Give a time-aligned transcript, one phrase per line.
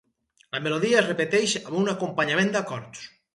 [0.55, 3.07] La melodia es repeteix amb un acompanyament d'acords.